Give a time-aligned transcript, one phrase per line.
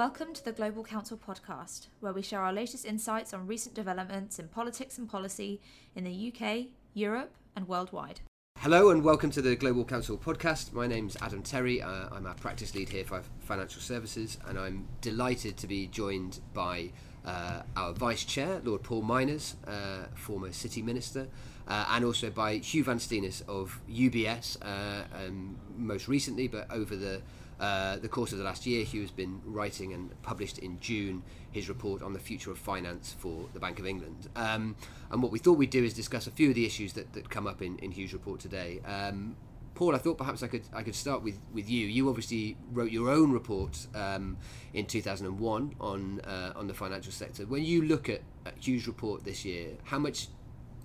[0.00, 4.38] Welcome to the Global Counsel podcast, where we share our latest insights on recent developments
[4.38, 5.60] in politics and policy
[5.94, 8.20] in the UK, Europe, and worldwide.
[8.60, 10.72] Hello and welcome to the Global Counsel podcast.
[10.72, 11.82] My name's Adam Terry.
[11.82, 16.40] Uh, I'm a practice lead here for financial services, and I'm delighted to be joined
[16.54, 16.92] by
[17.26, 21.28] uh, our Vice Chair, Lord Paul Myners, uh, former City Minister,
[21.68, 26.96] uh, and also by Huw Van Steenis of UBS, uh, um, most recently, but over
[26.96, 27.20] the
[27.60, 31.22] uh, the course of the last year, Huw has been writing and published in June
[31.52, 34.28] his report on the future of finance for the Bank of England.
[34.34, 34.76] Um,
[35.10, 37.28] and what we thought we'd do is discuss a few of the issues that, that
[37.28, 38.80] come up in, in Huw's report today.
[38.86, 39.36] Um,
[39.74, 41.86] Paul, I thought perhaps I could I could start with, with you.
[41.86, 44.36] You obviously wrote your own report um,
[44.74, 47.46] in 2001 on uh, on the financial sector.
[47.46, 50.28] When you look at, at Hugh's report this year, how much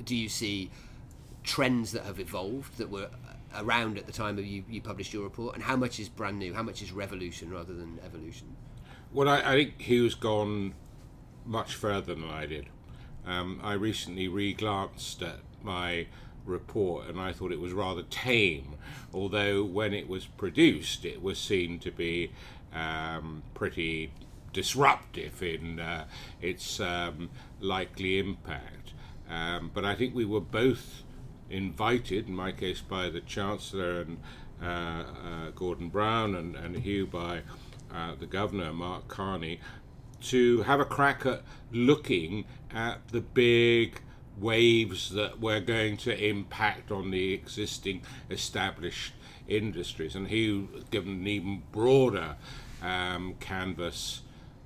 [0.04, 0.72] do you see
[1.44, 3.10] trends that have evolved that were
[3.60, 6.40] around at the time of you, you published your report, and how much is brand
[6.40, 6.54] new?
[6.54, 8.56] How much is revolution rather than evolution?
[9.12, 10.74] Well, I, I think Huw's gone
[11.46, 12.68] much further than I did.
[13.26, 16.08] Um, I recently re-glanced at my
[16.46, 18.76] report and I thought it was rather tame,
[19.14, 22.32] although when it was produced, it was seen to be
[22.74, 24.12] um, pretty
[24.54, 26.06] disruptive in uh,
[26.42, 28.94] its um, likely impact.
[29.30, 31.04] Um, but I think we were both
[31.50, 34.18] invited, in my case by the Chancellor and
[34.62, 37.42] uh, uh, Gordon Brown, and, and Huw by
[37.94, 39.60] uh, the Governor, Mark Carney,
[40.22, 44.02] to have a crack at looking at the big
[44.38, 49.14] waves that were going to impact on the existing established
[49.48, 50.16] industries.
[50.16, 52.36] And Huw given an even broader
[52.82, 54.22] um, canvas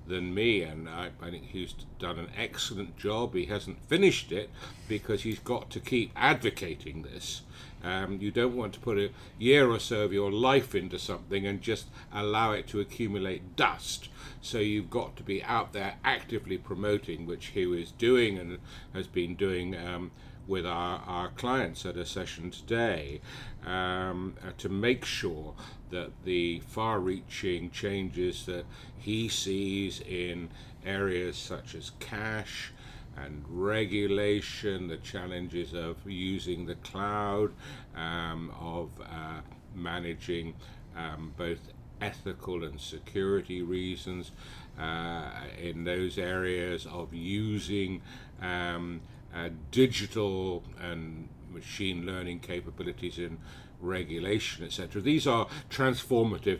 [0.09, 3.33] than me, and I, I, think he's done an excellent job.
[3.33, 4.49] He hasn't finished it
[4.87, 7.43] because he's got to keep advocating this.
[7.81, 11.47] Um, you don't want to put a year or so of your life into something
[11.47, 14.09] and just allow it to accumulate dust.
[14.41, 18.59] So you've got to be out there actively promoting, which he is doing and
[18.93, 19.77] has been doing.
[19.77, 20.11] Um,
[20.47, 23.21] with our, our clients at a session today
[23.67, 25.53] um, uh, to make sure
[25.91, 28.65] that the far reaching changes that
[28.97, 30.49] he sees in
[30.85, 32.71] areas such as cash
[33.17, 37.51] and regulation, the challenges of using the cloud,
[37.95, 39.41] um, of uh,
[39.75, 40.53] managing
[40.95, 41.59] um, both
[42.01, 44.31] ethical and security reasons
[44.79, 45.29] uh,
[45.61, 48.01] in those areas of using
[48.41, 49.01] um,
[49.35, 53.37] uh, digital and machine learning capabilities in
[53.79, 55.01] regulation, etc.
[55.01, 56.59] These are transformative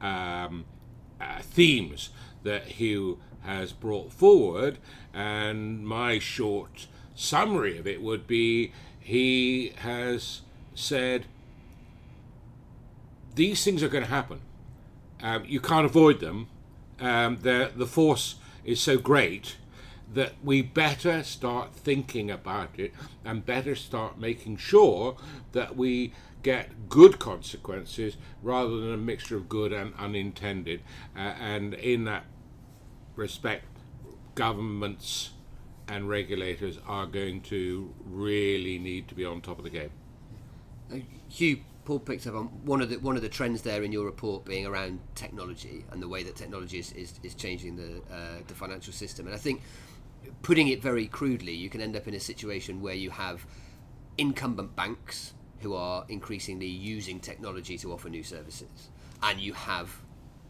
[0.00, 0.64] um,
[1.20, 2.10] uh, themes
[2.42, 4.78] that Huw has brought forward,
[5.12, 10.42] and my short summary of it would be he has
[10.74, 11.26] said
[13.34, 14.40] these things are going to happen.
[15.22, 16.48] Um, you can't avoid them.
[16.98, 19.56] Um, the force is so great
[20.12, 22.92] that we better start thinking about it
[23.24, 25.16] and better start making sure
[25.52, 26.12] that we
[26.42, 30.80] get good consequences rather than a mixture of good and unintended.
[31.16, 32.24] Uh, and in that
[33.14, 33.64] respect,
[34.34, 35.30] governments
[35.86, 39.90] and regulators are going to really need to be on top of the game.
[40.92, 40.96] Uh,
[41.30, 44.04] Huw, Paul picked up on one of the one of the trends there in your
[44.04, 48.38] report being around technology and the way that technology is, is, is changing the uh,
[48.46, 49.26] the financial system.
[49.26, 49.62] And I think
[50.42, 53.46] putting it very crudely, you can end up in a situation where you have
[54.18, 58.90] incumbent banks who are increasingly using technology to offer new services,
[59.22, 59.90] and you have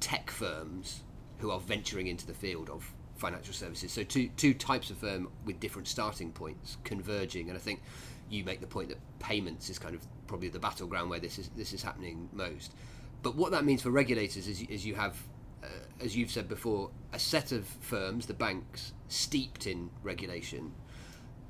[0.01, 1.03] tech firms
[1.39, 3.93] who are venturing into the field of financial services.
[3.93, 7.83] So two two types of firm with different starting points converging, and I think
[8.31, 11.51] you make the point that payments is kind of probably the battleground where this is
[11.57, 12.75] this is happening most.
[13.23, 15.17] But what that means for regulators is, is you have
[15.63, 15.67] uh,
[16.01, 20.73] as you've said before, a set of firms, the banks, steeped in regulation,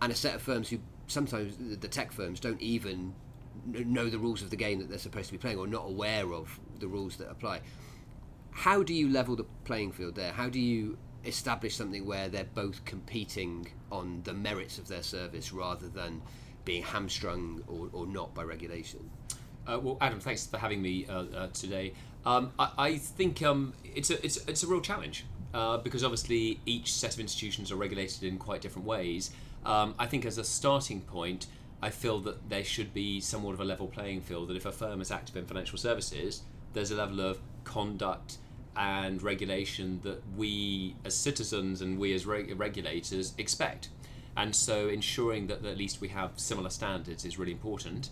[0.03, 3.15] and a set of firms who sometimes the tech firms don't even
[3.67, 6.33] know the rules of the game that they're supposed to be playing or not aware
[6.33, 7.61] of the rules that apply.
[8.53, 10.33] How do you level the playing field there?
[10.33, 15.53] How do you establish something where they're both competing on the merits of their service
[15.53, 16.23] rather than
[16.65, 19.11] being hamstrung or, or not by regulation?
[19.67, 21.93] Uh, well, Adam, thanks for having me uh, uh, today.
[22.25, 25.25] Um, I, I, think um, it's a it's, it's a real challenge
[25.55, 29.31] uh, because obviously each set of institutions are regulated in quite different ways.
[29.65, 31.47] Um, I think as a starting point,
[31.83, 34.49] I feel that there should be somewhat of a level playing field.
[34.49, 36.43] That if a firm is active in financial services,
[36.75, 38.39] there's a level of conduct
[38.77, 43.89] and regulation that we as citizens and we as reg- regulators expect.
[44.37, 48.11] And so ensuring that at least we have similar standards is really important.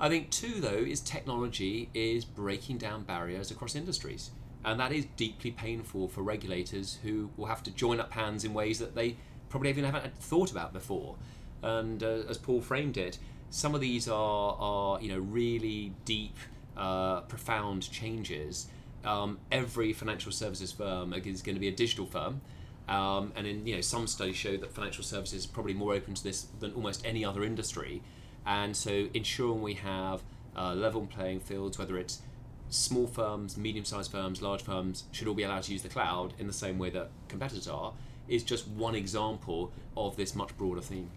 [0.00, 4.30] I think two though is technology is breaking down barriers across industries.
[4.66, 8.52] and that is deeply painful for regulators who will have to join up hands in
[8.52, 9.16] ways that they
[9.48, 11.14] probably even haven't thought about before.
[11.62, 13.16] And uh, as Paul framed it,
[13.48, 16.36] some of these are, are you know really deep,
[16.76, 18.66] uh, profound changes.
[19.04, 22.40] Um, every financial services firm is going to be a digital firm.
[22.88, 26.14] Um, and in you know some studies show that financial services is probably more open
[26.14, 28.02] to this than almost any other industry,
[28.46, 30.22] and so ensuring we have
[30.56, 32.22] uh, level playing fields, whether it's
[32.68, 36.46] small firms, medium-sized firms, large firms, should all be allowed to use the cloud in
[36.46, 37.92] the same way that competitors are,
[38.28, 41.10] is just one example of this much broader theme.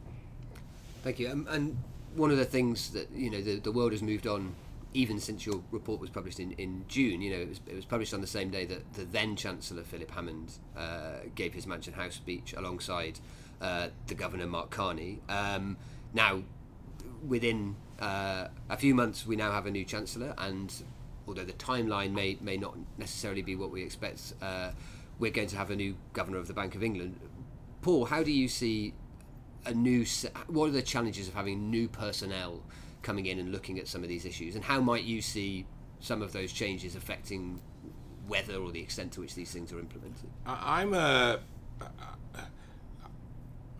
[1.03, 1.29] Thank you.
[1.29, 1.77] Um, and
[2.15, 4.55] one of the things that you know the, the world has moved on
[4.93, 7.85] even since your report was published in, in June, you know, it was, it was
[7.85, 11.93] published on the same day that the then Chancellor Philip Hammond uh, gave his Mansion
[11.93, 13.19] House speech alongside
[13.61, 15.19] uh, the Governor Mark Carney.
[15.29, 15.77] Um,
[16.13, 16.41] now,
[17.27, 20.73] within uh, a few months, we now have a new Chancellor, and
[21.27, 24.71] although the timeline may, may not necessarily be what we expect, uh,
[25.19, 27.19] we're going to have a new Governor of the Bank of England.
[27.81, 28.93] Paul, how do you see
[29.65, 30.05] a new?
[30.47, 32.61] What are the challenges of having new personnel?
[33.01, 35.65] coming in and looking at some of these issues, and how might you see
[35.99, 37.61] some of those changes affecting
[38.27, 40.29] whether or the extent to which these things are implemented?
[40.45, 41.39] I'm a.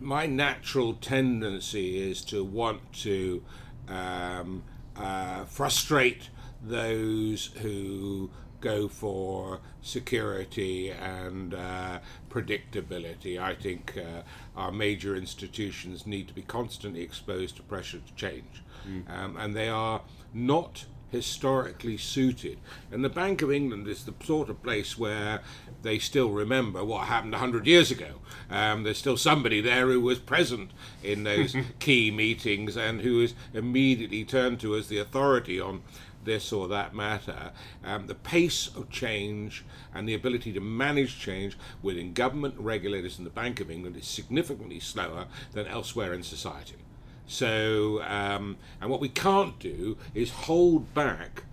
[0.00, 3.42] My natural tendency is to want to
[3.88, 4.62] um,
[4.96, 6.30] uh, frustrate
[6.62, 8.30] those who
[8.60, 11.98] go for security and uh,
[12.30, 13.38] predictability.
[13.38, 14.22] I think uh,
[14.56, 19.08] our major institutions need to be constantly exposed to pressure to change mm.
[19.10, 20.02] um, and they are
[20.32, 22.58] not historically suited.
[22.90, 25.40] And the Bank of England is the sort of place where
[25.82, 28.20] they still remember what happened 100 years ago.
[28.50, 30.70] Um, there's still somebody there who was present
[31.02, 35.82] in those key meetings and who is immediately turned to as the authority on
[36.24, 37.52] this or that matter.
[37.84, 39.64] Um, the pace of change
[39.94, 44.06] and the ability to manage change within government regulators and the Bank of England is
[44.06, 46.76] significantly slower than elsewhere in society.
[47.30, 51.44] So, um, and what we can't do is hold back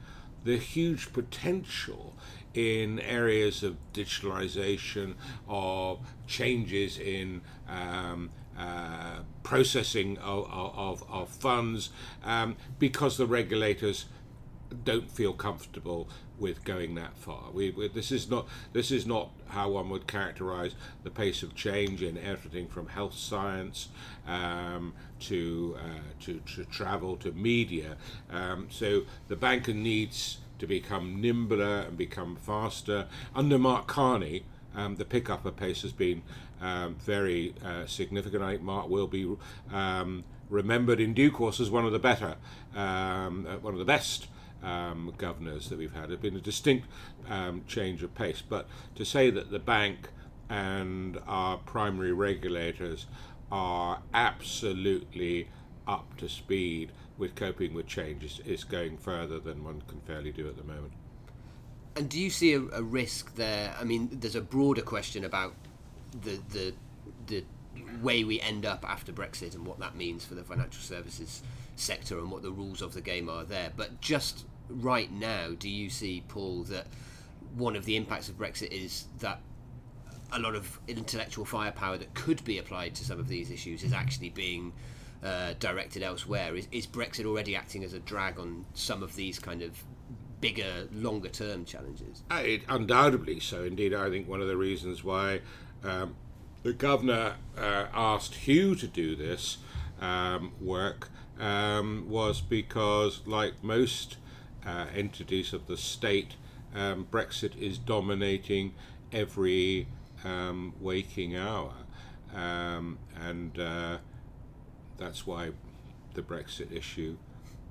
[0.44, 2.16] the huge potential
[2.56, 5.14] in areas of digitalization,
[5.48, 11.92] of changes in um, uh, processing of, of, of funds,
[12.24, 14.06] um, because the regulators
[14.84, 16.08] don't feel comfortable
[16.40, 17.46] with going that far.
[17.52, 21.56] We, we, this is not this is not how one would characterize the pace of
[21.56, 23.90] change in everything from health science
[24.28, 27.96] um, to, uh, to, to travel to media.
[28.30, 33.08] Um, so the banker needs to become nimbler and become faster.
[33.36, 34.44] Under Mark Carney,
[34.76, 36.22] um, the pickup of pace has been
[36.62, 38.44] um, very uh, significant.
[38.44, 39.36] I think Mark will be
[39.72, 42.36] um, remembered in due course as one of the better,
[42.76, 44.28] um, uh, one of the best
[44.68, 46.10] um, governors that we've had.
[46.10, 46.88] There's been a distinct
[47.30, 48.44] um, change of pace.
[48.48, 50.10] But to say that the bank
[50.50, 53.06] and our primary regulators
[53.52, 55.48] are absolutely
[55.88, 60.32] up to speed with coping with change is, is going further than one can fairly
[60.32, 60.92] do at the moment.
[61.96, 63.74] And do you see a, a risk there?
[63.80, 65.56] I mean, there's a broader question about
[66.22, 66.74] the the
[67.26, 67.44] the
[68.02, 71.42] way we end up after Brexit and what that means for the financial services
[71.76, 73.72] sector and what the rules of the game are there.
[73.76, 76.88] But just right now, do you see, Paul, that
[77.56, 79.40] one of the impacts of Brexit is that
[80.32, 83.94] a lot of intellectual firepower that could be applied to some of these issues is
[83.94, 84.74] actually being
[85.24, 86.56] uh, directed elsewhere?
[86.56, 89.84] Is, is Brexit already acting as a drag on some of these kind of
[90.42, 92.24] bigger, longer term challenges?
[92.30, 93.64] Uh, it, undoubtedly so.
[93.64, 95.42] Indeed, I think one of the reasons why
[95.84, 96.16] um,
[96.64, 99.58] the governor uh, asked Huw to do this
[100.02, 101.10] um, work
[101.40, 104.18] um, was because, like most
[104.96, 106.36] entities of the state,
[106.76, 108.74] um, Brexit is dominating
[109.12, 109.88] every
[110.24, 111.74] um, waking hour.
[112.36, 113.98] Um, and uh,
[114.98, 115.52] that's why
[116.14, 117.18] the Brexit issue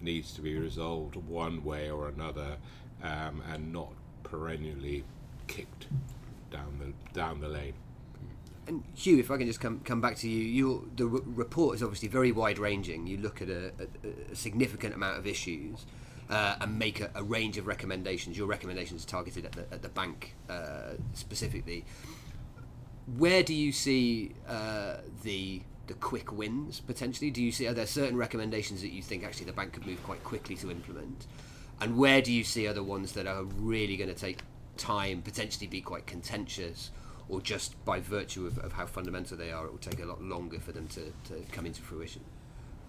[0.00, 2.57] needs to be resolved one way or another
[3.03, 5.05] um, and not perennially
[5.47, 5.87] kicked
[6.50, 7.75] down the, down the lane.
[8.67, 11.76] And Huw, if I can just come come back to you, your the r- report
[11.76, 13.07] is obviously very wide ranging.
[13.07, 15.87] You look at a, a, a significant amount of issues
[16.30, 18.37] uh, and make a, a, range of recommendations.
[18.37, 21.85] Your recommendations are targeted at the, at the bank uh, specifically.
[23.16, 27.30] Where do you see uh, the the quick wins potentially?
[27.30, 30.02] Do you see are there certain recommendations that you think actually the bank could move
[30.02, 31.26] quite quickly to implement?
[31.80, 34.40] And where do you see other ones that are really going to take
[34.76, 36.90] time, potentially be quite contentious?
[37.28, 40.23] or just by virtue of, of how fundamental they are, it will take a lot
[40.23, 42.23] longer for them to, to come into fruition?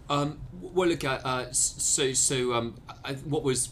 [0.09, 3.69] Um, well, look, uh, uh so so um, I, what was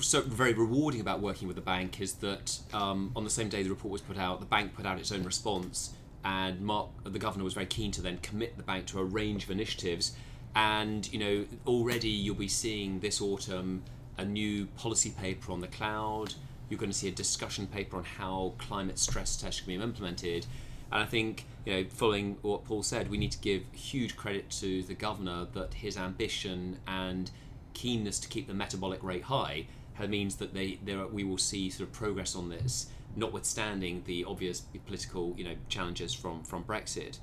[0.00, 3.62] so very rewarding about working with the bank is that um, on the same day
[3.62, 5.90] the report was put out, the bank put out its own response,
[6.24, 9.44] and Mark, the governor, was very keen to then commit the bank to a range
[9.44, 10.12] of initiatives.
[10.54, 13.82] And you know, already you'll be seeing this autumn
[14.18, 16.34] a new policy paper on the cloud.
[16.68, 20.46] You're going to see a discussion paper on how climate stress tests can be implemented.
[20.92, 24.50] And I think, you know, following what Paul said, we need to give huge credit
[24.50, 27.30] to the governor that his ambition and
[27.74, 29.66] keenness to keep the metabolic rate high
[30.08, 34.62] means that they there we will see sort of progress on this, notwithstanding the obvious
[34.86, 37.18] political you know challenges from from Brexit.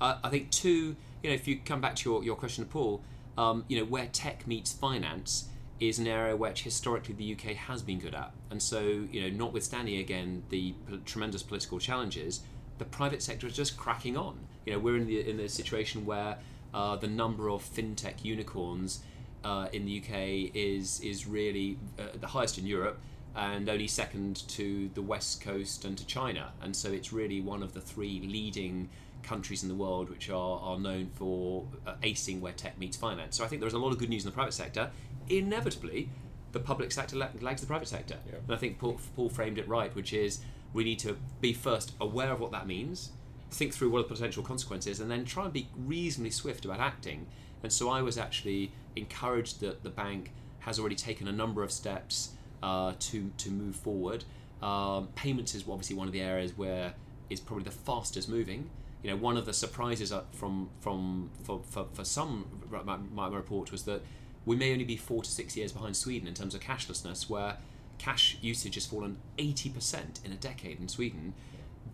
[0.00, 2.70] Uh, I think two, you know, if you come back to your, your question to
[2.70, 3.00] Paul,
[3.38, 5.48] um, you know, where tech meets finance
[5.80, 9.44] is an area which historically the UK has been good at, and so you know,
[9.44, 12.40] notwithstanding again the p- tremendous political challenges,
[12.78, 14.38] the private sector is just cracking on.
[14.64, 16.38] You know, we're in the in the situation where
[16.74, 19.00] uh, the number of fintech unicorns
[19.44, 22.98] uh, in the UK is is really uh, the highest in Europe
[23.36, 26.52] and only second to the West Coast and to China.
[26.62, 28.88] And so it's really one of the three leading
[29.22, 33.36] countries in the world which are, are known for uh, acing where tech meets finance.
[33.36, 34.90] So I think there's a lot of good news in the private sector.
[35.28, 36.08] Inevitably,
[36.52, 38.16] the public sector lags the private sector.
[38.26, 38.38] Yeah.
[38.46, 40.40] And I think Paul, Paul framed it right, which is
[40.72, 43.10] we need to be first aware of what that means,
[43.50, 46.80] think through what are the potential consequences, and then try and be reasonably swift about
[46.80, 47.26] acting.
[47.62, 51.70] And so I was actually encouraged that the bank has already taken a number of
[51.70, 52.30] steps
[52.62, 54.24] uh, to to move forward.
[54.62, 56.94] Um, payments is obviously one of the areas where
[57.28, 58.70] is probably the fastest moving.
[59.02, 62.46] You know, one of the surprises from from for, for, for some
[62.84, 64.02] my, my report was that
[64.46, 67.58] we may only be four to six years behind Sweden in terms of cashlessness, where
[67.98, 71.34] cash usage has fallen 80% in a decade in Sweden.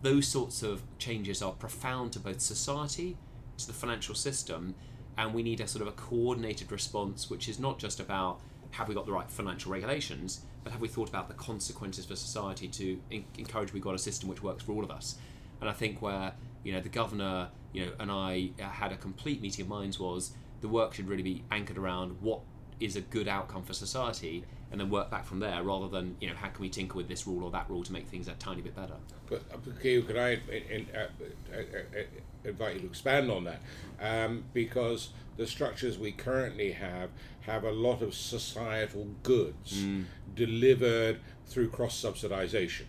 [0.03, 3.17] Those sorts of changes are profound to both society,
[3.57, 4.75] to the financial system,
[5.17, 8.39] and we need a sort of a coordinated response, which is not just about
[8.71, 12.15] have we got the right financial regulations, but have we thought about the consequences for
[12.15, 15.15] society to in- encourage we've got a system which works for all of us.
[15.61, 16.33] And I think where
[16.63, 20.33] you know the governor, you know, and I had a complete meeting of minds was
[20.63, 22.39] the work should really be anchored around what
[22.79, 26.29] is a good outcome for society and then work back from there rather than you
[26.29, 28.33] know how can we tinker with this rule or that rule to make things a
[28.33, 28.95] tiny bit better.
[29.29, 31.07] But uh, could I in, in, uh,
[31.53, 32.03] uh, uh,
[32.45, 33.61] invite you to expand on that?
[34.01, 37.09] Um, because the structures we currently have
[37.41, 40.05] have a lot of societal goods mm.
[40.33, 42.85] delivered through cross subsidization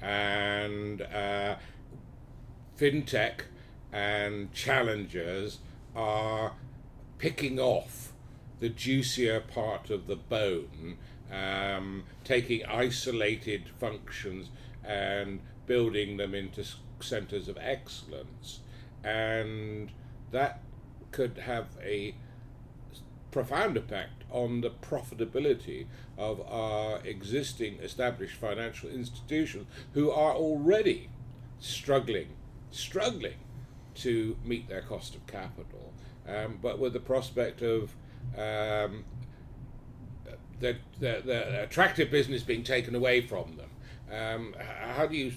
[0.00, 1.56] and uh,
[2.78, 3.42] fintech
[3.92, 5.58] and challengers
[5.94, 6.52] are
[7.20, 8.12] picking off
[8.60, 10.96] the juicier part of the bone
[11.30, 14.48] um, taking isolated functions
[14.82, 16.64] and building them into
[17.00, 18.60] centers of excellence.
[19.04, 19.90] And
[20.32, 20.62] that
[21.12, 22.14] could have a
[23.30, 25.86] profound impact on the profitability
[26.16, 31.10] of our existing established financial institutions who are already
[31.58, 32.28] struggling,
[32.70, 33.36] struggling
[33.94, 35.92] to meet their cost of capital.
[36.30, 37.94] Um, but with the prospect of
[38.38, 39.04] um,
[40.62, 43.70] attractive business being taken away from them.
[44.12, 44.54] Um,
[44.94, 45.32] how do you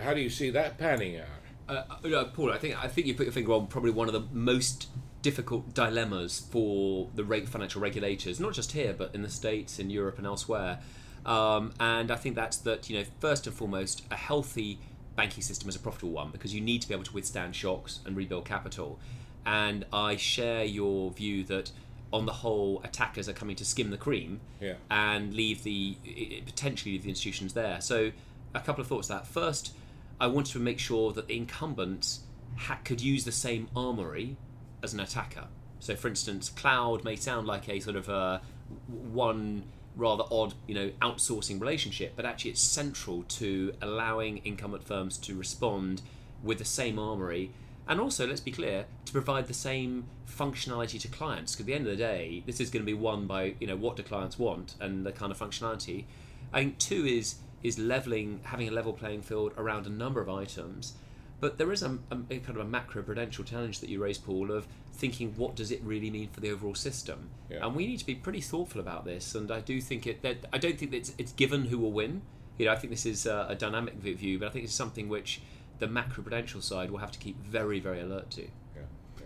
[0.00, 1.26] how do you see that panning out?
[1.68, 1.82] Uh,
[2.14, 4.24] uh, Paul, I think I think you put your finger on probably one of the
[4.32, 4.88] most
[5.22, 9.90] difficult dilemmas for the rate financial regulators, not just here but in the states, in
[9.90, 10.78] Europe, and elsewhere.
[11.24, 14.78] Um, and I think that's that you know first and foremost a healthy
[15.16, 18.00] banking system is a profitable one because you need to be able to withstand shocks
[18.04, 19.00] and rebuild capital.
[19.46, 21.70] And I share your view that
[22.12, 24.74] on the whole, attackers are coming to skim the cream yeah.
[24.90, 25.96] and leave the
[26.44, 27.80] potentially leave the institutions there.
[27.80, 28.12] So,
[28.54, 29.08] a couple of thoughts.
[29.08, 29.74] That first,
[30.20, 32.20] I wanted to make sure that the incumbents
[32.56, 34.36] ha- could use the same armory
[34.82, 35.46] as an attacker.
[35.78, 38.40] So, for instance, cloud may sound like a sort of uh, a
[38.88, 39.64] one
[39.96, 45.34] rather odd, you know, outsourcing relationship, but actually it's central to allowing incumbent firms to
[45.34, 46.02] respond
[46.42, 47.50] with the same armory
[47.88, 51.74] and also let's be clear to provide the same functionality to clients because at the
[51.74, 54.02] end of the day this is going to be won by you know what do
[54.02, 56.04] clients want and the kind of functionality.
[56.52, 60.28] I think two is is leveling having a level playing field around a number of
[60.28, 60.94] items.
[61.38, 64.24] But there is a, a, a kind of a macro prudential challenge that you raised
[64.24, 67.28] paul of thinking what does it really mean for the overall system?
[67.50, 67.64] Yeah.
[67.64, 70.38] and we need to be pretty thoughtful about this and i do think it that
[70.52, 72.22] i don't think that it's, it's given who will win.
[72.58, 75.08] You know i think this is a, a dynamic view but i think it's something
[75.08, 75.40] which
[75.78, 78.42] the macroprudential side will have to keep very, very alert to.
[78.42, 78.82] Yeah,
[79.18, 79.24] yeah.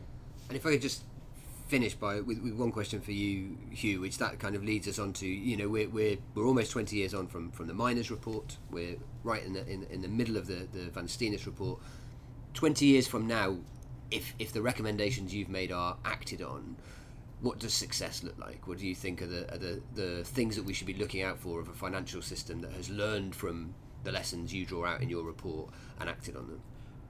[0.49, 1.05] And if I could just
[1.69, 4.99] finish by with, with, one question for you, Huw, which that kind of leads us
[4.99, 8.11] on to you know we're we're, we're almost 20 years on from, from the Myners
[8.11, 8.57] report.
[8.71, 11.81] We're right in the in, in the middle of the the Van Steenis report.
[12.55, 13.59] 20 years from now,
[14.11, 16.77] if if the recommendations you've made are acted on,
[17.41, 18.67] what does success look like?
[18.67, 21.23] What do you think are the, are the, the things that we should be looking
[21.23, 25.03] out for of a financial system that has learned from the lessons you draw out
[25.03, 26.61] in your report and acted on them?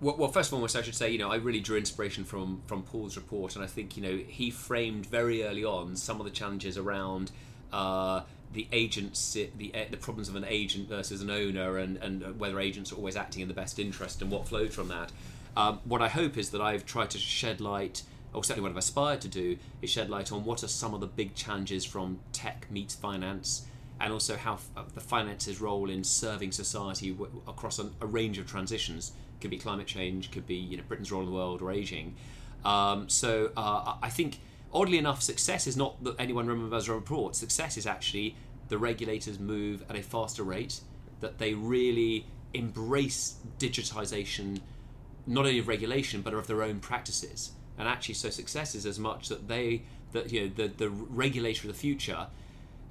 [0.00, 2.62] Well, well, first of all, I should say, you know, I really drew inspiration from
[2.66, 6.24] from Paul's report, and I think, you know, he framed very early on some of
[6.24, 7.30] the challenges around
[7.72, 12.58] uh, the agents, the the problems of an agent versus an owner, and and whether
[12.58, 15.12] agents are always acting in the best interest, and what flows from that.
[15.56, 18.78] Um, what I hope is that I've tried to shed light or certainly what I've
[18.78, 22.20] aspired to do, is shed light on what are some of the big challenges from
[22.32, 23.66] tech meets finance,
[24.00, 28.06] and also how f- uh, the finance's role in serving society w- across a, a,
[28.06, 29.12] range of transitions.
[29.40, 32.16] Could be climate change, could be you know Britain's role in the world, or aging.
[32.64, 34.40] Um, so uh, I think,
[34.72, 37.36] oddly enough, success is not that anyone remembers a report.
[37.36, 38.36] Success is actually
[38.68, 40.80] the regulators move at a faster rate,
[41.20, 44.60] that they really embrace digitization,
[45.26, 48.98] not only of regulation but of their own practices and actually so success is as
[48.98, 52.26] much that they that you know the the regulator of the future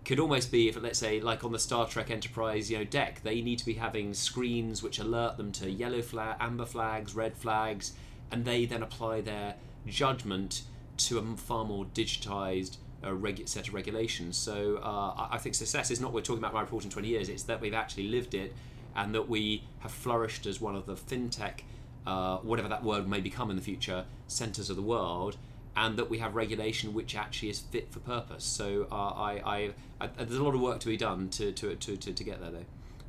[0.09, 3.21] could almost be if let's say like on the Star Trek Enterprise you know deck
[3.21, 7.37] they need to be having screens which alert them to yellow flag amber flags red
[7.37, 7.93] flags
[8.31, 9.53] and they then apply their
[9.85, 10.63] judgment
[10.97, 14.35] to a far more digitized uh, regu- set of regulations.
[14.35, 17.29] So uh, I think success is not we're talking about my report in 20 years
[17.29, 18.55] it's that we've actually lived it
[18.95, 21.61] and that we have flourished as one of the fintech
[22.07, 25.37] uh, whatever that word may become in the future, centres of the world,
[25.79, 28.43] and that we have regulation which actually is fit for purpose.
[28.43, 31.75] So uh, I, I, I, there's a lot of work to be done to, to,
[31.75, 32.65] to, to, to get there, though.